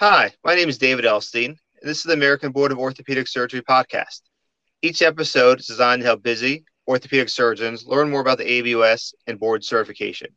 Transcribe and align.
Hi, 0.00 0.32
my 0.42 0.54
name 0.54 0.70
is 0.70 0.78
David 0.78 1.04
Elstein, 1.04 1.48
and 1.48 1.58
this 1.82 1.98
is 1.98 2.04
the 2.04 2.14
American 2.14 2.52
Board 2.52 2.72
of 2.72 2.78
Orthopedic 2.78 3.28
Surgery 3.28 3.60
podcast. 3.60 4.22
Each 4.80 5.02
episode 5.02 5.60
is 5.60 5.66
designed 5.66 6.00
to 6.00 6.06
help 6.06 6.22
busy 6.22 6.64
orthopedic 6.88 7.28
surgeons 7.28 7.84
learn 7.84 8.08
more 8.08 8.22
about 8.22 8.38
the 8.38 8.44
ABOS 8.50 9.12
and 9.26 9.38
board 9.38 9.62
certification. 9.62 10.28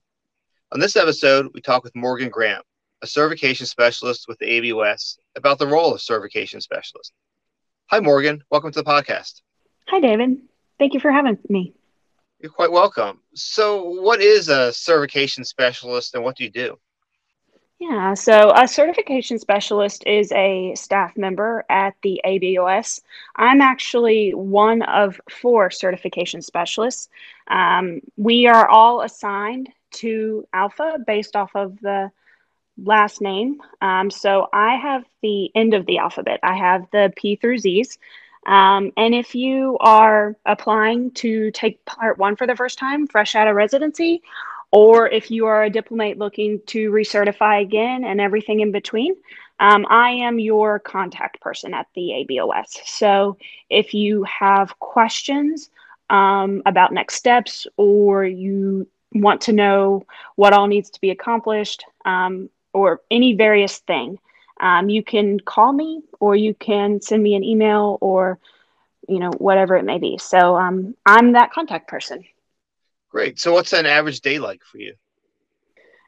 On 0.73 0.81
this 0.81 0.97
episode, 0.97 1.47
we 1.53 1.61
talk 1.61 1.81
with 1.81 1.95
Morgan 1.95 2.27
Graham, 2.27 2.61
a 3.03 3.07
certification 3.07 3.65
specialist 3.65 4.25
with 4.27 4.37
the 4.39 4.47
ABOS, 4.47 5.17
about 5.37 5.59
the 5.59 5.67
role 5.67 5.93
of 5.93 6.01
certification 6.01 6.59
specialist. 6.59 7.13
Hi, 7.89 8.01
Morgan. 8.01 8.43
Welcome 8.51 8.73
to 8.73 8.81
the 8.81 8.91
podcast. 8.91 9.43
Hi, 9.87 10.01
David. 10.01 10.41
Thank 10.77 10.93
you 10.93 10.99
for 10.99 11.09
having 11.09 11.37
me. 11.47 11.73
You're 12.41 12.51
quite 12.51 12.73
welcome. 12.73 13.21
So, 13.33 14.01
what 14.01 14.19
is 14.19 14.49
a 14.49 14.73
certification 14.73 15.45
specialist 15.45 16.15
and 16.15 16.23
what 16.25 16.35
do 16.35 16.43
you 16.43 16.51
do? 16.51 16.77
Yeah, 17.83 18.13
so 18.13 18.53
a 18.55 18.65
certification 18.65 19.37
specialist 19.39 20.05
is 20.07 20.31
a 20.31 20.73
staff 20.73 21.17
member 21.17 21.65
at 21.69 21.95
the 22.01 22.21
ABOS. 22.23 23.01
I'm 23.35 23.59
actually 23.59 24.33
one 24.33 24.83
of 24.83 25.19
four 25.29 25.69
certification 25.69 26.41
specialists. 26.41 27.09
Um, 27.49 27.99
we 28.15 28.47
are 28.47 28.69
all 28.69 29.01
assigned 29.01 29.67
to 29.95 30.47
Alpha 30.53 30.97
based 31.05 31.35
off 31.35 31.51
of 31.55 31.77
the 31.81 32.09
last 32.81 33.19
name. 33.19 33.61
Um, 33.81 34.09
so 34.09 34.47
I 34.53 34.75
have 34.77 35.03
the 35.21 35.51
end 35.53 35.73
of 35.73 35.85
the 35.85 35.97
alphabet, 35.97 36.39
I 36.41 36.55
have 36.55 36.87
the 36.91 37.11
P 37.17 37.35
through 37.35 37.57
Z's. 37.57 37.97
Um, 38.45 38.91
and 38.95 39.13
if 39.13 39.35
you 39.35 39.77
are 39.81 40.37
applying 40.45 41.11
to 41.11 41.51
take 41.51 41.83
part 41.85 42.17
one 42.17 42.37
for 42.37 42.47
the 42.47 42.55
first 42.55 42.77
time, 42.79 43.07
fresh 43.07 43.35
out 43.35 43.47
of 43.47 43.55
residency, 43.55 44.21
or 44.73 45.07
if 45.07 45.29
you 45.29 45.45
are 45.45 45.63
a 45.63 45.69
diplomate 45.69 46.17
looking 46.17 46.59
to 46.65 46.89
recertify 46.89 47.61
again 47.61 48.03
and 48.03 48.19
everything 48.19 48.59
in 48.61 48.71
between, 48.71 49.15
um, 49.59 49.85
I 49.87 50.09
am 50.09 50.39
your 50.39 50.79
contact 50.79 51.39
person 51.41 51.75
at 51.75 51.85
the 51.93 52.25
ABOS. 52.27 52.79
So 52.83 53.37
if 53.69 53.93
you 53.93 54.23
have 54.23 54.79
questions 54.79 55.69
um, 56.09 56.63
about 56.65 56.91
next 56.91 57.15
steps 57.15 57.67
or 57.77 58.25
you 58.25 58.87
want 59.13 59.41
to 59.41 59.53
know 59.53 60.07
what 60.37 60.53
all 60.53 60.65
needs 60.65 60.89
to 60.89 61.01
be 61.01 61.11
accomplished 61.11 61.85
um, 62.05 62.49
or 62.73 63.01
any 63.11 63.35
various 63.35 63.77
thing, 63.77 64.17
um, 64.59 64.89
you 64.89 65.03
can 65.03 65.39
call 65.39 65.71
me 65.71 66.01
or 66.19 66.35
you 66.35 66.55
can 66.55 66.99
send 66.99 67.21
me 67.21 67.35
an 67.35 67.43
email 67.43 67.99
or 68.01 68.39
you 69.07 69.19
know 69.19 69.29
whatever 69.37 69.75
it 69.75 69.85
may 69.85 69.99
be. 69.99 70.17
So 70.17 70.55
um, 70.55 70.95
I'm 71.05 71.33
that 71.33 71.51
contact 71.51 71.87
person. 71.87 72.23
Great. 73.13 73.39
So, 73.39 73.53
what's 73.53 73.73
an 73.73 73.85
average 73.85 74.21
day 74.21 74.39
like 74.39 74.63
for 74.63 74.79
you? 74.79 74.95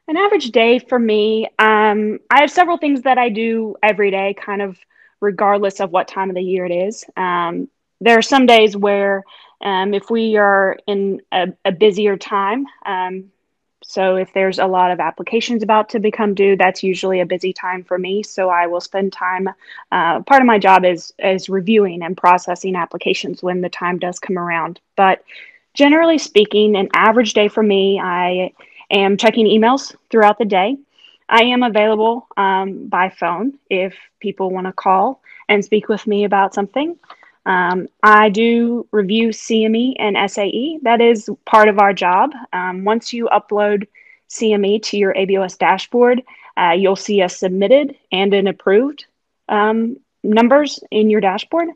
An 0.08 0.16
average 0.16 0.50
day 0.50 0.80
for 0.80 0.98
me, 0.98 1.46
um, 1.58 2.18
I 2.30 2.40
have 2.40 2.50
several 2.50 2.78
things 2.78 3.02
that 3.02 3.16
I 3.16 3.28
do 3.28 3.76
every 3.80 4.10
day, 4.10 4.34
kind 4.34 4.60
of 4.60 4.76
regardless 5.20 5.80
of 5.80 5.92
what 5.92 6.08
time 6.08 6.30
of 6.30 6.34
the 6.34 6.42
year 6.42 6.66
it 6.66 6.72
is. 6.72 7.04
Um, 7.16 7.68
there 8.00 8.18
are 8.18 8.22
some 8.22 8.46
days 8.46 8.76
where, 8.76 9.22
um, 9.60 9.94
if 9.94 10.10
we 10.10 10.36
are 10.36 10.78
in 10.88 11.22
a, 11.30 11.48
a 11.64 11.70
busier 11.70 12.16
time, 12.16 12.66
um, 12.84 13.30
so 13.84 14.16
if 14.16 14.32
there's 14.32 14.58
a 14.58 14.66
lot 14.66 14.90
of 14.90 14.98
applications 14.98 15.62
about 15.62 15.90
to 15.90 16.00
become 16.00 16.34
due, 16.34 16.56
that's 16.56 16.82
usually 16.82 17.20
a 17.20 17.26
busy 17.26 17.52
time 17.52 17.84
for 17.84 17.96
me. 17.96 18.24
So 18.24 18.48
I 18.48 18.66
will 18.66 18.80
spend 18.80 19.12
time. 19.12 19.48
Uh, 19.92 20.22
part 20.22 20.42
of 20.42 20.46
my 20.46 20.58
job 20.58 20.84
is 20.84 21.12
is 21.20 21.48
reviewing 21.48 22.02
and 22.02 22.16
processing 22.16 22.74
applications 22.74 23.44
when 23.44 23.60
the 23.60 23.68
time 23.68 24.00
does 24.00 24.18
come 24.18 24.38
around. 24.38 24.80
But 24.96 25.22
generally 25.76 26.18
speaking, 26.18 26.74
an 26.74 26.88
average 26.94 27.34
day 27.34 27.48
for 27.48 27.62
me, 27.62 28.00
I 28.00 28.52
am 28.90 29.16
checking 29.16 29.46
emails 29.46 29.94
throughout 30.10 30.38
the 30.38 30.44
day. 30.44 30.76
I 31.28 31.42
am 31.42 31.62
available 31.62 32.26
um, 32.36 32.88
by 32.88 33.10
phone 33.10 33.58
if 33.68 33.94
people 34.20 34.50
want 34.50 34.66
to 34.66 34.72
call 34.72 35.20
and 35.48 35.64
speak 35.64 35.88
with 35.88 36.06
me 36.06 36.24
about 36.24 36.54
something. 36.54 36.96
Um, 37.44 37.88
I 38.02 38.30
do 38.30 38.88
review 38.90 39.28
CME 39.28 39.96
and 39.98 40.16
SAE. 40.30 40.78
That 40.82 41.00
is 41.00 41.28
part 41.44 41.68
of 41.68 41.78
our 41.78 41.92
job. 41.92 42.32
Um, 42.52 42.84
once 42.84 43.12
you 43.12 43.28
upload 43.32 43.86
CME 44.30 44.82
to 44.84 44.96
your 44.96 45.14
ABOS 45.14 45.58
dashboard, 45.58 46.22
uh, 46.56 46.72
you'll 46.72 46.96
see 46.96 47.20
a 47.20 47.28
submitted 47.28 47.94
and 48.10 48.32
an 48.34 48.46
approved 48.46 49.04
um, 49.48 49.98
numbers 50.24 50.80
in 50.90 51.10
your 51.10 51.20
dashboard. 51.20 51.68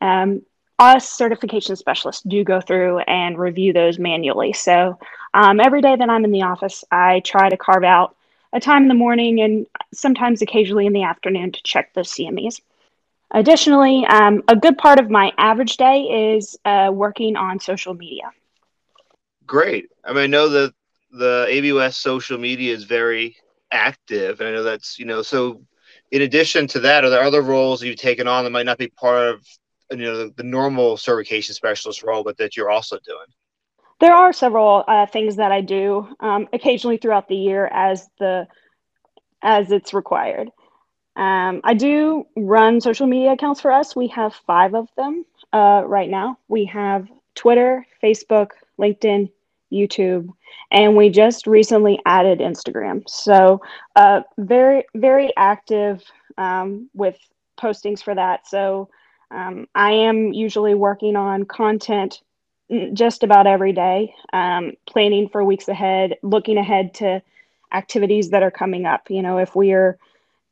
Um, 0.00 0.42
us 0.78 1.08
certification 1.08 1.76
specialists 1.76 2.22
do 2.22 2.44
go 2.44 2.60
through 2.60 2.98
and 3.00 3.38
review 3.38 3.72
those 3.72 3.98
manually. 3.98 4.52
So 4.52 4.98
um, 5.34 5.60
every 5.60 5.82
day 5.82 5.96
that 5.96 6.08
I'm 6.08 6.24
in 6.24 6.30
the 6.30 6.42
office, 6.42 6.84
I 6.90 7.20
try 7.20 7.48
to 7.48 7.56
carve 7.56 7.84
out 7.84 8.16
a 8.52 8.60
time 8.60 8.82
in 8.82 8.88
the 8.88 8.94
morning 8.94 9.40
and 9.40 9.66
sometimes 9.92 10.40
occasionally 10.40 10.86
in 10.86 10.92
the 10.92 11.02
afternoon 11.02 11.52
to 11.52 11.62
check 11.62 11.92
those 11.94 12.10
CMEs. 12.12 12.60
Additionally, 13.30 14.06
um, 14.06 14.42
a 14.48 14.56
good 14.56 14.78
part 14.78 14.98
of 14.98 15.10
my 15.10 15.32
average 15.36 15.76
day 15.76 16.36
is 16.36 16.56
uh, 16.64 16.90
working 16.92 17.36
on 17.36 17.60
social 17.60 17.92
media. 17.92 18.30
Great. 19.46 19.90
I 20.04 20.12
mean, 20.12 20.24
I 20.24 20.26
know 20.26 20.48
that 20.48 20.72
the 21.10 21.46
ABOS 21.50 21.96
social 21.96 22.38
media 22.38 22.72
is 22.74 22.84
very 22.84 23.36
active, 23.70 24.40
and 24.40 24.48
I 24.48 24.52
know 24.52 24.62
that's 24.62 24.98
you 24.98 25.04
know. 25.04 25.20
So, 25.20 25.62
in 26.10 26.22
addition 26.22 26.66
to 26.68 26.80
that, 26.80 27.04
are 27.04 27.10
there 27.10 27.22
other 27.22 27.42
roles 27.42 27.82
you've 27.82 27.96
taken 27.96 28.26
on 28.26 28.44
that 28.44 28.50
might 28.50 28.66
not 28.66 28.78
be 28.78 28.88
part 28.88 29.28
of 29.28 29.46
you 29.90 29.96
know 29.98 30.16
the, 30.16 30.34
the 30.36 30.42
normal 30.42 30.96
certification 30.96 31.54
specialist 31.54 32.02
role, 32.02 32.22
but 32.22 32.36
that 32.38 32.56
you're 32.56 32.70
also 32.70 32.98
doing? 33.04 33.26
There 34.00 34.14
are 34.14 34.32
several 34.32 34.84
uh, 34.86 35.06
things 35.06 35.36
that 35.36 35.50
I 35.50 35.60
do 35.60 36.08
um, 36.20 36.48
occasionally 36.52 36.98
throughout 36.98 37.28
the 37.28 37.36
year 37.36 37.66
as 37.66 38.08
the 38.18 38.46
as 39.42 39.72
it's 39.72 39.94
required. 39.94 40.50
Um, 41.16 41.60
I 41.64 41.74
do 41.74 42.26
run 42.36 42.80
social 42.80 43.06
media 43.06 43.32
accounts 43.32 43.60
for 43.60 43.72
us. 43.72 43.96
We 43.96 44.06
have 44.08 44.34
five 44.46 44.74
of 44.74 44.88
them 44.96 45.24
uh, 45.52 45.82
right 45.84 46.08
now. 46.08 46.38
We 46.46 46.64
have 46.66 47.08
Twitter, 47.34 47.84
Facebook, 48.02 48.50
LinkedIn, 48.78 49.30
YouTube, 49.72 50.28
and 50.70 50.96
we 50.96 51.10
just 51.10 51.46
recently 51.46 51.98
added 52.06 52.38
Instagram. 52.38 53.02
So, 53.08 53.60
uh, 53.96 54.22
very, 54.38 54.84
very 54.94 55.32
active 55.36 56.02
um, 56.36 56.88
with 56.94 57.16
postings 57.60 58.02
for 58.02 58.14
that. 58.14 58.46
So, 58.46 58.88
um, 59.30 59.66
I 59.74 59.92
am 59.92 60.32
usually 60.32 60.74
working 60.74 61.16
on 61.16 61.44
content 61.44 62.22
just 62.92 63.22
about 63.22 63.46
every 63.46 63.72
day, 63.72 64.14
um, 64.32 64.72
planning 64.86 65.28
for 65.28 65.44
weeks 65.44 65.68
ahead, 65.68 66.16
looking 66.22 66.58
ahead 66.58 66.94
to 66.94 67.22
activities 67.72 68.30
that 68.30 68.42
are 68.42 68.50
coming 68.50 68.86
up. 68.86 69.10
You 69.10 69.22
know, 69.22 69.38
if 69.38 69.54
we 69.54 69.72
are 69.72 69.98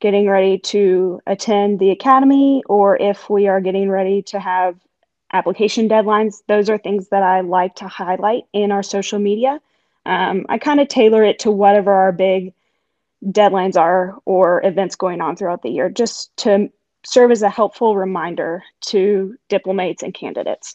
getting 0.01 0.29
ready 0.29 0.59
to 0.59 1.21
attend 1.27 1.79
the 1.79 1.91
academy 1.91 2.63
or 2.69 2.97
if 2.97 3.31
we 3.31 3.49
are 3.49 3.61
getting 3.61 3.91
ready 3.91 4.23
to 4.23 4.39
have 4.39 4.77
application 5.33 5.89
deadlines, 5.89 6.43
those 6.49 6.69
are 6.71 6.79
things 6.79 7.09
that 7.09 7.23
I 7.23 7.41
like 7.41 7.77
to 7.77 7.89
highlight 7.89 8.45
in 8.53 8.73
our 8.73 8.83
social 8.83 9.19
media. 9.19 9.61
Um, 10.05 10.47
I 10.49 10.59
kind 10.59 10.81
of 10.81 10.89
tailor 10.89 11.25
it 11.25 11.41
to 11.41 11.51
whatever 11.51 11.93
our 11.93 12.13
big 12.13 12.55
deadlines 13.25 13.77
are 13.77 14.17
or 14.25 14.65
events 14.65 14.97
going 14.97 15.21
on 15.21 15.37
throughout 15.37 15.63
the 15.63 15.71
year, 15.71 15.89
just 15.91 16.37
to 16.39 16.71
serve 17.07 17.31
as 17.31 17.43
a 17.43 17.49
helpful 17.49 17.97
reminder 17.97 18.63
to 18.81 19.37
diplomates 19.49 20.03
and 20.03 20.13
candidates. 20.13 20.75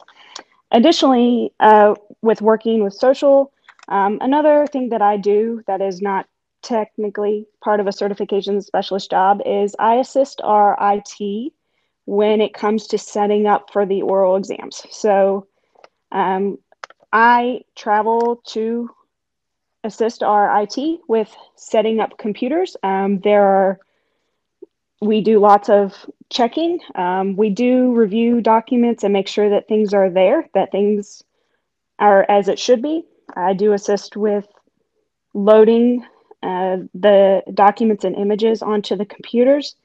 Additionally, 0.72 1.52
uh, 1.60 1.94
with 2.22 2.42
working 2.42 2.84
with 2.84 2.94
social, 2.94 3.52
um, 3.90 4.18
another 4.22 4.66
thing 4.66 4.90
that 4.90 5.02
I 5.02 5.18
do 5.18 5.62
that 5.68 5.82
is 5.82 6.02
not 6.02 6.28
technically 6.62 7.48
part 7.62 7.82
of 7.82 7.88
a 7.88 7.92
certification 7.92 8.62
specialist 8.62 9.12
job 9.12 9.42
is 9.46 9.76
I 9.78 9.96
assist 9.96 10.40
our 10.44 10.78
IT 10.80 11.52
when 12.06 12.40
it 12.40 12.54
comes 12.54 12.88
to 12.88 12.98
setting 12.98 13.46
up 13.46 13.70
for 13.72 13.86
the 13.86 14.02
oral 14.02 14.38
exams. 14.38 14.84
So 14.90 15.48
um, 16.14 16.58
I 17.12 17.62
travel 17.76 18.42
to 18.50 18.90
assist 19.84 20.24
our 20.24 20.62
IT 20.62 21.02
with 21.10 21.36
setting 21.56 22.00
up 22.00 22.18
computers. 22.18 22.78
Um, 22.84 23.20
there 23.20 23.44
are 23.44 23.80
we 25.02 25.22
do 25.22 25.40
lots 25.40 25.70
of 25.70 25.94
checking. 26.30 26.80
Um, 26.96 27.36
we 27.36 27.50
do 27.50 27.94
review 27.94 28.40
documents 28.40 29.04
and 29.04 29.12
make 29.12 29.28
sure 29.28 29.50
that 29.50 29.68
things 29.68 29.94
are 29.94 30.10
there, 30.10 30.48
that 30.54 30.72
things 30.72 31.24
are 32.00 32.26
as 32.30 32.48
it 32.48 32.60
should 32.60 32.82
be. 32.82 33.04
I 33.36 33.54
do 33.54 33.74
assist 33.74 34.16
with 34.16 34.48
loading 35.34 36.06
uh, 36.44 36.78
the 36.94 37.44
documents 37.54 38.04
and 38.04 38.16
images 38.16 38.62
onto 38.62 38.96
the 38.96 39.06
computers 39.06 39.76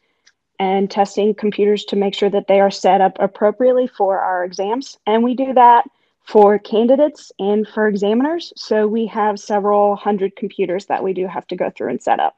and 0.58 0.90
testing 0.90 1.34
computers 1.34 1.84
to 1.84 1.96
make 1.96 2.14
sure 2.14 2.30
that 2.30 2.46
they 2.46 2.60
are 2.60 2.70
set 2.70 3.00
up 3.00 3.16
appropriately 3.20 3.86
for 3.86 4.18
our 4.18 4.44
exams. 4.44 4.98
And 5.06 5.22
we 5.22 5.34
do 5.34 5.52
that 5.54 5.84
for 6.24 6.58
candidates 6.58 7.30
and 7.38 7.66
for 7.68 7.86
examiners. 7.86 8.52
So 8.56 8.86
we 8.86 9.06
have 9.06 9.38
several 9.38 9.96
hundred 9.96 10.34
computers 10.36 10.86
that 10.86 11.02
we 11.02 11.12
do 11.12 11.26
have 11.26 11.46
to 11.48 11.56
go 11.56 11.70
through 11.70 11.90
and 11.90 12.02
set 12.02 12.20
up. 12.20 12.36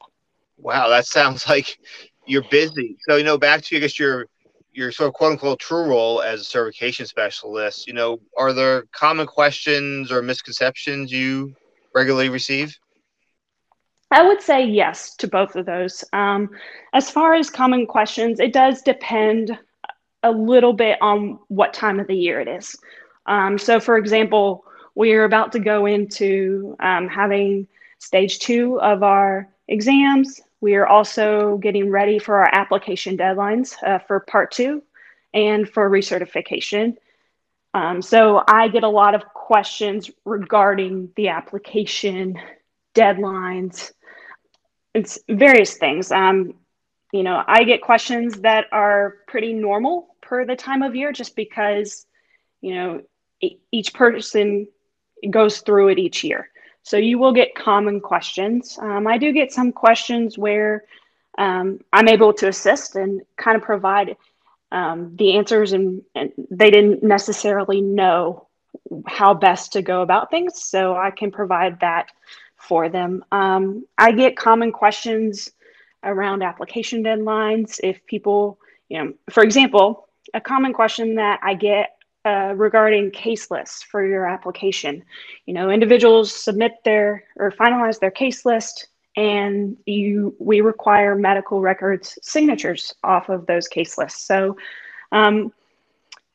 Wow, 0.59 0.89
that 0.89 1.07
sounds 1.07 1.47
like 1.49 1.79
you're 2.29 2.45
busy. 2.51 2.97
So 3.09 3.17
you 3.17 3.25
know, 3.25 3.39
back 3.39 3.63
to 3.63 3.77
I 3.77 3.81
guess 3.81 3.99
your 3.99 4.27
your 4.73 4.93
sort 4.93 5.09
of 5.09 5.15
quote 5.15 5.33
unquote 5.33 5.59
true 5.59 5.89
role 5.89 6.23
as 6.23 6.41
a 6.41 6.45
certification 6.45 7.07
specialist. 7.07 7.87
You 7.87 7.95
know, 7.95 8.21
are 8.37 8.53
there 8.53 8.85
common 8.93 9.27
questions 9.27 10.13
or 10.13 10.23
misconceptions 10.23 11.11
you 11.11 11.55
regularly 11.95 12.29
receive? 12.29 12.79
I 14.11 14.27
would 14.27 14.41
say 14.41 14.65
yes 14.65 15.15
to 15.17 15.29
both 15.29 15.57
of 15.57 15.67
those. 15.67 16.03
Um, 16.13 16.51
as 16.95 17.11
far 17.11 17.35
as 17.35 17.51
common 17.51 17.87
questions, 17.87 18.41
it 18.41 18.53
does 18.53 18.81
depend 18.81 19.59
a 20.23 20.31
little 20.31 20.73
bit 20.73 20.99
on 21.03 21.39
what 21.49 21.75
time 21.75 22.01
of 22.01 22.07
the 22.07 22.17
year 22.17 22.41
it 22.41 22.49
is. 22.49 22.77
Um, 23.27 23.59
so, 23.59 23.79
for 23.79 23.99
example, 23.99 24.65
we 24.95 25.13
are 25.13 25.25
about 25.25 25.53
to 25.53 25.59
go 25.59 25.87
into 25.87 26.77
um, 26.81 27.07
having 27.07 27.67
stage 27.99 28.39
two 28.39 28.81
of 28.81 29.03
our 29.03 29.49
exams. 29.69 30.41
We 30.61 30.75
are 30.75 30.87
also 30.87 31.57
getting 31.59 31.91
ready 31.91 32.19
for 32.19 32.37
our 32.37 32.51
application 32.53 33.17
deadlines 33.17 33.77
uh, 33.87 33.99
for 34.01 34.21
part 34.21 34.51
two 34.51 34.83
and 35.33 35.69
for 35.69 35.89
recertification. 35.89 36.97
Um, 37.75 38.03
so 38.03 38.43
I 38.49 38.69
get 38.69 38.83
a 38.83 38.89
lot 38.89 39.15
of 39.15 39.25
questions 39.27 40.11
regarding 40.25 41.11
the 41.17 41.29
application 41.29 42.39
deadlines. 42.95 43.93
It's 44.95 45.19
various 45.29 45.77
things. 45.77 46.11
Um, 46.11 46.55
you 47.13 47.23
know, 47.23 47.43
I 47.47 47.65
get 47.65 47.81
questions 47.81 48.41
that 48.41 48.67
are 48.73 49.17
pretty 49.29 49.53
normal 49.53 50.17
per 50.21 50.45
the 50.45 50.57
time 50.57 50.83
of 50.83 50.97
year, 50.97 51.13
just 51.13 51.37
because 51.37 52.07
you 52.61 52.75
know 52.75 53.03
each 53.71 53.95
person 53.95 54.67
goes 55.31 55.61
through 55.61 55.89
it 55.89 55.99
each 55.99 56.25
year. 56.25 56.51
So 56.83 56.97
you 56.97 57.19
will 57.19 57.33
get 57.33 57.48
common 57.69 58.00
questions. 58.00 58.79
Um, 58.81 59.06
I 59.06 59.19
do 59.19 59.31
get 59.31 59.53
some 59.53 59.73
questions 59.73 60.38
where 60.38 60.85
um, 61.37 61.81
I'm 61.93 62.09
able 62.09 62.32
to 62.41 62.49
assist 62.49 62.97
and 62.97 63.20
kind 63.37 63.59
of 63.59 63.62
provide 63.62 64.17
um, 64.73 65.15
the 65.17 65.37
answers, 65.37 65.75
and, 65.75 66.00
and, 66.15 66.32
they 66.50 66.70
didn't 66.70 67.03
necessarily 67.03 67.82
know 67.82 68.47
how 69.06 69.35
best 69.35 69.75
to 69.75 69.82
go 69.82 70.00
about 70.00 70.31
things. 70.31 70.62
So 70.62 70.97
I 70.97 71.11
can 71.11 71.31
provide 71.31 71.81
that 71.81 72.06
for 72.56 72.88
them. 72.88 73.23
Um, 73.32 73.85
I 73.99 74.12
get 74.12 74.35
common 74.35 74.73
questions 74.73 75.50
around 76.03 76.43
application 76.43 77.05
deadlines. 77.05 77.81
If 77.82 78.06
people, 78.06 78.59
you 78.88 78.97
know, 78.99 79.12
for 79.29 79.43
example, 79.43 80.09
a 80.32 80.41
common 80.41 80.73
question 80.73 81.17
that 81.17 81.41
I 81.43 81.53
get 81.53 81.98
uh, 82.29 82.53
regarding 82.55 83.11
case 83.11 83.51
lists 83.51 83.83
for 83.83 84.05
your 84.05 84.27
application. 84.27 85.03
You 85.47 85.55
know, 85.55 85.71
individuals 85.71 86.31
submit 86.31 86.73
their 86.85 87.25
or 87.37 87.51
finalize 87.53 87.99
their 88.01 88.11
case 88.11 88.45
list, 88.45 88.89
and 89.17 89.79
you 89.87 90.37
we 90.39 90.61
require 90.61 91.15
medical 91.15 91.63
records 91.63 92.19
signatures 92.21 92.95
off 93.03 93.31
of 93.31 93.47
those 93.47 93.67
case 93.67 93.97
lists. 93.97 94.27
So, 94.27 94.59
um, 95.11 95.55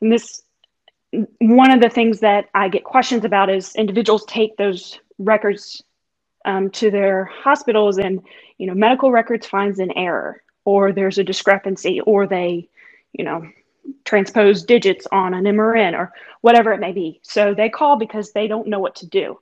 this 0.02 0.42
one 1.38 1.70
of 1.70 1.80
the 1.80 1.90
things 1.90 2.22
that 2.22 2.50
I 2.56 2.70
get 2.70 2.84
questions 2.84 3.24
about 3.24 3.52
is 3.52 3.76
individuals 3.76 4.26
take 4.26 4.58
those 4.58 5.00
records 5.20 5.84
um, 6.46 6.72
to 6.72 6.90
their 6.90 7.26
hospitals, 7.26 8.00
and 8.00 8.20
you 8.58 8.66
know, 8.66 8.74
medical 8.74 9.12
records 9.12 9.46
finds 9.46 9.78
an 9.78 9.92
error, 9.96 10.42
or 10.66 10.92
there's 10.92 11.20
a 11.20 11.24
discrepancy, 11.24 12.02
or 12.02 12.26
they, 12.26 12.68
you 13.12 13.24
know, 13.24 13.48
transpose 14.06 14.64
digits 14.64 15.08
on 15.12 15.34
an 15.34 15.46
MRN 15.46 15.94
or 15.94 16.14
whatever 16.42 16.72
it 16.72 16.80
may 16.80 16.92
be. 16.92 17.20
So 17.24 17.54
they 17.54 17.70
call 17.70 17.98
because 17.98 18.32
they 18.32 18.48
don't 18.48 18.68
know 18.68 18.80
what 18.80 18.96
to 18.98 19.08
do. 19.08 19.40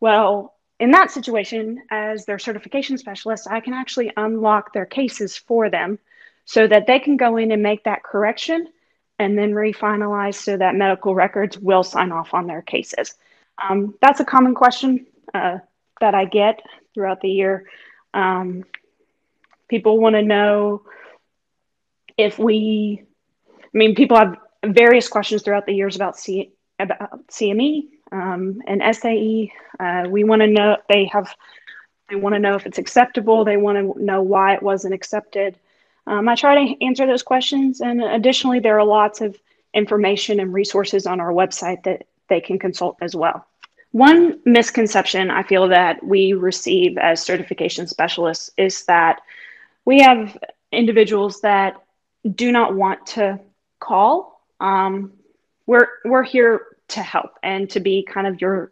Well, 0.00 0.54
in 0.78 0.90
that 0.92 1.10
situation, 1.10 1.82
as 1.90 2.24
their 2.24 2.38
certification 2.38 2.96
specialist, 2.96 3.46
I 3.50 3.60
can 3.60 3.74
actually 3.74 4.12
unlock 4.16 4.72
their 4.72 4.86
cases 4.86 5.36
for 5.36 5.68
them 5.68 5.98
so 6.46 6.66
that 6.66 6.86
they 6.86 6.98
can 6.98 7.16
go 7.16 7.36
in 7.36 7.52
and 7.52 7.62
make 7.62 7.84
that 7.84 8.02
correction 8.02 8.66
and 9.18 9.36
then 9.36 9.52
refinalize 9.52 10.36
so 10.36 10.56
that 10.56 10.74
medical 10.74 11.14
records 11.14 11.58
will 11.58 11.82
sign 11.82 12.10
off 12.10 12.32
on 12.32 12.46
their 12.46 12.62
cases. 12.62 13.14
Um, 13.62 13.94
that's 14.00 14.20
a 14.20 14.24
common 14.24 14.54
question 14.54 15.06
uh, 15.34 15.58
that 16.00 16.14
I 16.14 16.24
get 16.24 16.62
throughout 16.94 17.20
the 17.20 17.28
year. 17.28 17.66
Um, 18.14 18.64
people 19.68 19.98
want 20.00 20.16
to 20.16 20.22
know 20.22 20.82
if 22.16 22.38
we 22.38 23.04
I 23.74 23.78
mean, 23.78 23.94
people 23.94 24.16
have 24.16 24.36
various 24.64 25.08
questions 25.08 25.42
throughout 25.42 25.66
the 25.66 25.74
years 25.74 25.96
about 25.96 26.18
C 26.18 26.52
about 26.78 27.26
CME 27.28 27.88
um, 28.12 28.60
and 28.66 28.82
SAE. 28.94 29.52
Uh, 29.78 30.06
we 30.08 30.24
want 30.24 30.40
to 30.42 30.48
know 30.48 30.76
they 30.88 31.04
have 31.06 31.34
they 32.08 32.16
want 32.16 32.34
to 32.34 32.40
know 32.40 32.56
if 32.56 32.66
it's 32.66 32.78
acceptable. 32.78 33.44
They 33.44 33.56
want 33.56 33.78
to 33.78 34.04
know 34.04 34.22
why 34.22 34.54
it 34.54 34.62
wasn't 34.62 34.94
accepted. 34.94 35.56
Um, 36.06 36.28
I 36.28 36.34
try 36.34 36.54
to 36.64 36.84
answer 36.84 37.06
those 37.06 37.22
questions, 37.22 37.80
and 37.80 38.02
additionally, 38.02 38.58
there 38.58 38.78
are 38.78 38.84
lots 38.84 39.20
of 39.20 39.38
information 39.74 40.40
and 40.40 40.52
resources 40.52 41.06
on 41.06 41.20
our 41.20 41.32
website 41.32 41.84
that 41.84 42.06
they 42.28 42.40
can 42.40 42.58
consult 42.58 42.96
as 43.00 43.14
well. 43.14 43.46
One 43.92 44.40
misconception 44.44 45.30
I 45.30 45.42
feel 45.42 45.68
that 45.68 46.02
we 46.04 46.32
receive 46.32 46.96
as 46.98 47.22
certification 47.22 47.86
specialists 47.86 48.50
is 48.56 48.84
that 48.86 49.20
we 49.84 50.00
have 50.00 50.36
individuals 50.72 51.40
that 51.40 51.74
do 52.34 52.52
not 52.52 52.74
want 52.74 53.06
to 53.06 53.40
call. 53.80 54.42
Um, 54.60 55.12
we're 55.66 55.88
we're 56.04 56.22
here 56.22 56.76
to 56.88 57.02
help 57.02 57.38
and 57.42 57.68
to 57.70 57.80
be 57.80 58.02
kind 58.02 58.26
of 58.26 58.40
your 58.40 58.70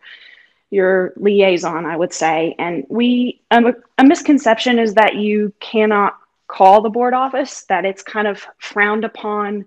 your 0.71 1.13
liaison, 1.17 1.87
I 1.87 1.97
would 1.97 2.13
say. 2.13 2.55
And 2.59 2.85
we 2.89 3.41
um, 3.51 3.75
a, 3.97 4.05
misconception 4.05 4.79
is 4.79 4.95
that 4.95 5.17
you 5.17 5.53
cannot 5.61 6.17
call 6.47 6.83
the 6.83 6.91
board 6.91 7.15
office; 7.15 7.63
that 7.65 7.85
it's 7.85 8.03
kind 8.03 8.29
of 8.29 8.47
frowned 8.59 9.05
upon 9.05 9.65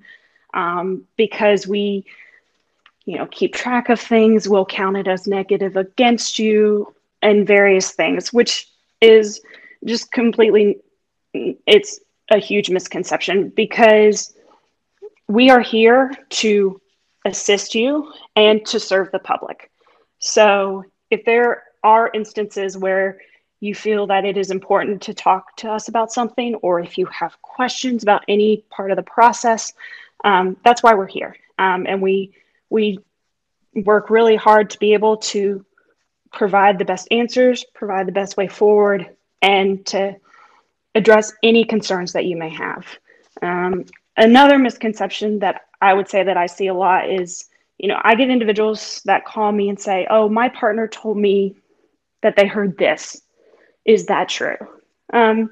um, 0.54 1.04
because 1.18 1.68
we, 1.68 2.06
you 3.06 3.18
know, 3.18 3.28
keep 3.28 3.56
track 3.56 3.90
of 3.90 4.00
things. 4.00 4.48
We'll 4.48 4.66
count 4.66 4.98
it 4.98 5.08
as 5.08 5.28
negative 5.28 5.76
against 5.76 6.38
you 6.38 6.94
and 7.22 7.48
various 7.48 7.92
things, 7.92 8.32
which 8.32 8.70
is 9.00 9.42
just 9.86 10.12
completely. 10.12 10.80
It's 11.34 12.00
a 12.30 12.38
huge 12.38 12.70
misconception 12.70 13.50
because 13.50 14.34
we 15.32 15.50
are 15.50 15.62
here 15.62 16.12
to 16.30 16.82
assist 17.24 17.74
you 17.74 18.12
and 18.36 18.66
to 18.66 18.80
serve 18.80 19.10
the 19.12 19.20
public. 19.20 19.72
So 20.20 20.84
if 21.10 21.24
there 21.24 21.64
are 21.84 22.12
instances 22.14 22.78
where 22.78 23.20
you 23.62 23.74
feel 23.74 24.08
that 24.08 24.26
it 24.26 24.36
is 24.36 24.52
important 24.52 25.02
to 25.04 25.14
talk 25.14 25.56
to 25.58 25.72
us 25.72 25.88
about 25.88 26.12
something, 26.12 26.56
or 26.56 26.82
if 26.82 26.98
you 26.98 27.06
have 27.06 27.42
questions 27.42 28.04
about 28.04 28.26
any 28.28 28.66
part 28.70 28.92
of 28.92 28.98
the 28.98 29.04
process, 29.04 29.72
um, 30.26 30.58
that's 30.66 30.84
why 30.84 30.94
we're 30.94 31.08
here. 31.08 31.36
Um, 31.58 31.86
and 31.88 32.02
we 32.02 32.34
we 32.70 33.00
work 33.74 34.10
really 34.10 34.36
hard 34.36 34.70
to 34.72 34.80
be 34.80 34.94
able 34.94 35.16
to 35.18 35.66
provide 36.34 36.78
the 36.78 36.86
best 36.86 37.08
answers, 37.12 37.64
provide 37.74 38.06
the 38.06 38.12
best 38.12 38.36
way 38.36 38.48
forward, 38.48 39.16
and 39.42 39.86
to 39.86 40.16
address 40.94 41.32
any 41.42 41.64
concerns 41.64 42.14
that 42.14 42.26
you 42.26 42.36
may 42.36 42.50
have. 42.50 42.86
Um, 43.42 43.86
another 44.22 44.60
misconception 44.60 45.40
that 45.40 45.64
I 45.82 45.94
would 45.94 46.08
say 46.08 46.24
that 46.24 46.38
I 46.38 46.46
see 46.46 46.68
a 46.68 46.74
lot 46.74 47.10
is, 47.10 47.50
you 47.80 47.88
know, 47.88 48.00
I 48.04 48.16
get 48.16 48.30
individuals 48.30 49.02
that 49.06 49.26
call 49.26 49.52
me 49.52 49.68
and 49.68 49.80
say, 49.80 50.08
"Oh, 50.10 50.30
my 50.30 50.48
partner 50.50 50.88
told 50.88 51.18
me 51.18 51.56
that 52.22 52.36
they 52.36 52.48
heard 52.48 52.78
this. 52.78 53.24
Is 53.84 54.06
that 54.06 54.30
true?" 54.30 54.58
Um, 55.12 55.50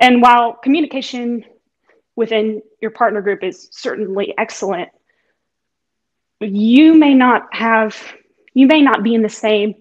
and 0.00 0.20
while 0.20 0.52
communication 0.52 1.44
within 2.14 2.62
your 2.82 2.90
partner 2.90 3.22
group 3.22 3.42
is 3.42 3.68
certainly 3.72 4.34
excellent, 4.36 4.90
you 6.40 6.94
may 6.94 7.14
not 7.14 7.54
have, 7.54 7.96
you 8.52 8.66
may 8.66 8.82
not 8.82 9.02
be 9.02 9.14
in 9.14 9.22
the 9.22 9.28
same 9.28 9.74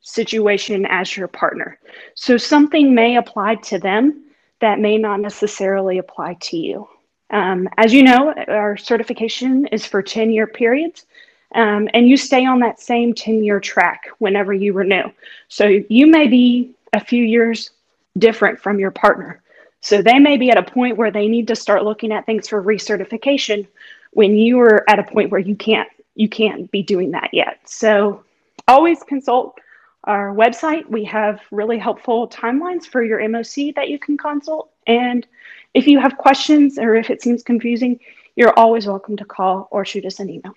situation 0.00 0.84
as 0.86 1.16
your 1.16 1.28
partner. 1.28 1.78
So 2.14 2.36
something 2.36 2.94
may 2.94 3.16
apply 3.16 3.56
to 3.56 3.78
them 3.78 4.24
that 4.60 4.80
may 4.80 4.98
not 4.98 5.20
necessarily 5.20 5.98
apply 5.98 6.34
to 6.40 6.56
you. 6.56 6.88
Um, 7.30 7.68
as 7.76 7.92
you 7.92 8.02
know, 8.02 8.32
our 8.48 8.76
certification 8.76 9.66
is 9.68 9.84
for 9.84 10.02
10 10.02 10.30
year 10.30 10.46
periods, 10.46 11.06
um, 11.54 11.88
and 11.94 12.08
you 12.08 12.16
stay 12.16 12.46
on 12.46 12.60
that 12.60 12.80
same 12.80 13.14
10 13.14 13.44
year 13.44 13.60
track 13.60 14.08
whenever 14.18 14.52
you 14.52 14.72
renew. 14.72 15.04
So 15.48 15.80
you 15.88 16.06
may 16.06 16.26
be 16.26 16.74
a 16.92 17.00
few 17.00 17.24
years 17.24 17.70
different 18.18 18.58
from 18.60 18.78
your 18.78 18.90
partner. 18.90 19.42
So 19.80 20.02
they 20.02 20.18
may 20.18 20.36
be 20.36 20.50
at 20.50 20.58
a 20.58 20.62
point 20.62 20.96
where 20.96 21.10
they 21.10 21.28
need 21.28 21.46
to 21.48 21.56
start 21.56 21.84
looking 21.84 22.12
at 22.12 22.26
things 22.26 22.48
for 22.48 22.62
recertification 22.62 23.66
when 24.12 24.36
you 24.36 24.58
are 24.60 24.88
at 24.90 24.98
a 24.98 25.04
point 25.04 25.30
where 25.30 25.40
you 25.40 25.54
can't 25.54 25.88
you 26.14 26.28
can't 26.28 26.68
be 26.72 26.82
doing 26.82 27.12
that 27.12 27.30
yet. 27.32 27.60
So 27.64 28.24
always 28.66 29.02
consult 29.04 29.58
our 30.04 30.34
website. 30.34 30.88
We 30.88 31.04
have 31.04 31.40
really 31.52 31.78
helpful 31.78 32.28
timelines 32.28 32.86
for 32.86 33.04
your 33.04 33.20
MOC 33.28 33.74
that 33.76 33.88
you 33.88 34.00
can 34.00 34.18
consult 34.18 34.70
and 34.88 35.26
if 35.74 35.86
you 35.86 36.00
have 36.00 36.16
questions 36.16 36.78
or 36.78 36.96
if 36.96 37.10
it 37.10 37.22
seems 37.22 37.42
confusing, 37.42 38.00
you're 38.34 38.58
always 38.58 38.86
welcome 38.86 39.16
to 39.18 39.24
call 39.24 39.68
or 39.70 39.84
shoot 39.84 40.04
us 40.04 40.18
an 40.18 40.30
email. 40.30 40.54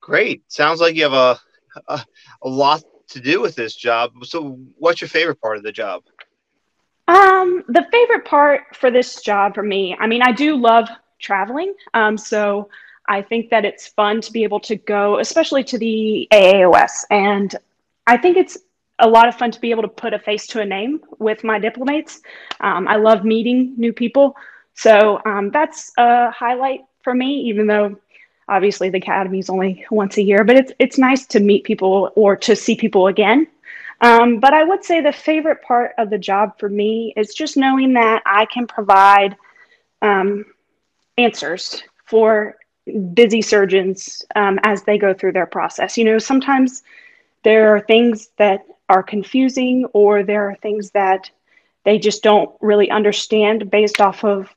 Great. 0.00 0.42
Sounds 0.48 0.80
like 0.80 0.96
you 0.96 1.04
have 1.04 1.12
a, 1.12 1.38
a, 1.88 2.04
a 2.42 2.48
lot 2.48 2.82
to 3.10 3.20
do 3.20 3.40
with 3.40 3.54
this 3.54 3.74
job. 3.76 4.12
So, 4.24 4.58
what's 4.78 5.00
your 5.00 5.08
favorite 5.08 5.40
part 5.40 5.58
of 5.58 5.62
the 5.62 5.72
job? 5.72 6.02
Um, 7.08 7.64
the 7.68 7.86
favorite 7.92 8.24
part 8.24 8.74
for 8.74 8.90
this 8.90 9.22
job 9.22 9.54
for 9.54 9.62
me, 9.62 9.96
I 9.98 10.06
mean, 10.06 10.22
I 10.22 10.32
do 10.32 10.56
love 10.56 10.88
traveling. 11.18 11.74
Um, 11.94 12.16
so 12.16 12.68
I 13.06 13.22
think 13.22 13.50
that 13.50 13.64
it's 13.64 13.88
fun 13.88 14.20
to 14.20 14.32
be 14.32 14.44
able 14.44 14.60
to 14.60 14.76
go, 14.76 15.18
especially 15.18 15.64
to 15.64 15.78
the 15.78 16.28
AAOS. 16.32 17.04
And 17.10 17.54
I 18.06 18.16
think 18.16 18.36
it's 18.36 18.58
a 19.02 19.08
lot 19.08 19.28
of 19.28 19.34
fun 19.34 19.50
to 19.50 19.60
be 19.60 19.70
able 19.70 19.82
to 19.82 19.88
put 19.88 20.14
a 20.14 20.18
face 20.18 20.46
to 20.46 20.60
a 20.60 20.64
name 20.64 21.00
with 21.18 21.44
my 21.44 21.58
diplomates. 21.58 22.22
Um, 22.60 22.88
I 22.88 22.96
love 22.96 23.24
meeting 23.24 23.74
new 23.76 23.92
people. 23.92 24.34
So 24.74 25.20
um, 25.26 25.50
that's 25.50 25.92
a 25.98 26.30
highlight 26.30 26.80
for 27.02 27.14
me, 27.14 27.42
even 27.42 27.66
though 27.66 27.96
obviously 28.48 28.88
the 28.90 28.98
academy 28.98 29.40
is 29.40 29.50
only 29.50 29.84
once 29.90 30.16
a 30.16 30.22
year, 30.22 30.44
but 30.44 30.56
it's, 30.56 30.72
it's 30.78 30.98
nice 30.98 31.26
to 31.26 31.40
meet 31.40 31.64
people 31.64 32.10
or 32.16 32.36
to 32.36 32.56
see 32.56 32.76
people 32.76 33.08
again. 33.08 33.46
Um, 34.00 34.40
but 34.40 34.54
I 34.54 34.64
would 34.64 34.84
say 34.84 35.00
the 35.00 35.12
favorite 35.12 35.62
part 35.62 35.92
of 35.98 36.10
the 36.10 36.18
job 36.18 36.58
for 36.58 36.68
me 36.68 37.12
is 37.16 37.34
just 37.34 37.56
knowing 37.56 37.92
that 37.94 38.22
I 38.26 38.46
can 38.46 38.66
provide 38.66 39.36
um, 40.00 40.44
answers 41.18 41.82
for 42.06 42.56
busy 43.14 43.42
surgeons 43.42 44.24
um, 44.34 44.58
as 44.64 44.82
they 44.82 44.98
go 44.98 45.14
through 45.14 45.32
their 45.32 45.46
process. 45.46 45.96
You 45.96 46.04
know, 46.04 46.18
sometimes 46.18 46.82
there 47.42 47.74
are 47.74 47.80
things 47.80 48.30
that 48.38 48.66
are 48.88 49.02
confusing 49.02 49.84
or 49.92 50.22
there 50.22 50.48
are 50.48 50.56
things 50.56 50.90
that 50.90 51.30
they 51.84 51.98
just 51.98 52.22
don't 52.22 52.50
really 52.60 52.90
understand 52.90 53.70
based 53.70 54.00
off 54.00 54.24
of 54.24 54.48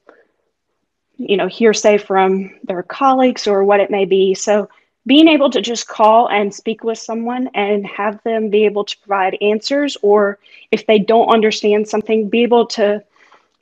you 1.17 1.37
know 1.37 1.47
hearsay 1.47 1.97
from 1.97 2.51
their 2.63 2.83
colleagues 2.83 3.47
or 3.47 3.63
what 3.63 3.79
it 3.79 3.89
may 3.89 4.05
be. 4.05 4.33
So 4.33 4.69
being 5.07 5.27
able 5.27 5.49
to 5.51 5.61
just 5.61 5.87
call 5.87 6.29
and 6.29 6.53
speak 6.53 6.83
with 6.83 6.97
someone 6.97 7.49
and 7.53 7.85
have 7.85 8.21
them 8.23 8.49
be 8.49 8.65
able 8.65 8.83
to 8.85 8.97
provide 8.99 9.37
answers 9.41 9.97
or 10.01 10.39
if 10.71 10.85
they 10.87 10.99
don't 10.99 11.29
understand 11.29 11.87
something 11.87 12.29
be 12.29 12.43
able 12.43 12.65
to 12.65 13.03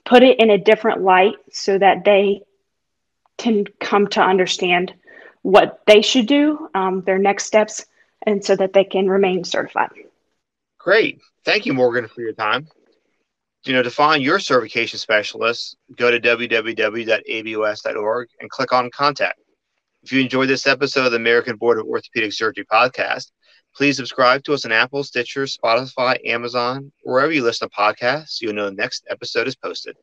put 0.06 0.24
it 0.24 0.40
in 0.40 0.50
a 0.50 0.58
different 0.58 1.02
light 1.02 1.36
so 1.52 1.78
that 1.78 2.06
they 2.06 2.42
can 3.38 3.66
come 3.80 4.08
to 4.08 4.22
understand 4.22 4.94
what 5.42 5.82
they 5.86 6.02
should 6.02 6.28
do 6.28 6.70
um, 6.76 7.02
their 7.02 7.18
next 7.18 7.46
steps 7.46 7.86
and 8.26 8.44
so 8.44 8.56
that 8.56 8.74
they 8.74 8.84
can 8.84 9.08
remain 9.08 9.44
certified. 9.44 9.92
Great. 10.80 11.20
Thank 11.46 11.66
you 11.66 11.74
morgan 11.74 12.08
for 12.08 12.22
your 12.22 12.34
time. 12.34 12.68
You 13.66 13.74
know 13.74 13.84
to 13.84 13.92
find 13.92 14.22
your 14.22 14.40
certification 14.40 15.00
specialist 15.00 15.78
go 15.96 16.12
to 16.12 16.20
www.abos.org 16.20 16.58
and 18.40 18.50
click 18.50 18.74
on 18.74 18.90
contact. 18.92 19.40
If 20.04 20.12
you 20.12 20.22
enjoyed 20.22 20.50
this 20.50 20.68
episode 20.68 21.06
of 21.06 21.12
the 21.12 21.18
American 21.18 21.56
Board 21.56 21.80
of 21.80 21.86
Orthopedic 21.86 22.34
Surgery 22.34 22.66
podcast, 22.66 23.32
please 23.74 23.96
subscribe 23.96 24.44
to 24.44 24.54
us 24.54 24.66
on 24.66 24.74
Apple, 24.74 25.04
Stitcher, 25.04 25.44
Spotify, 25.44 26.18
Amazon, 26.28 26.92
wherever 27.04 27.32
you 27.32 27.42
listen 27.42 27.70
to 27.70 27.76
podcasts. 27.76 28.42
You'll 28.42 28.54
know 28.54 28.66
the 28.66 28.76
next 28.76 29.06
episode 29.10 29.48
is 29.48 29.56
posted. 29.56 29.96